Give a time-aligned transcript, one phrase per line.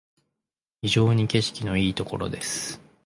[0.81, 2.81] 非常に景色のいいところです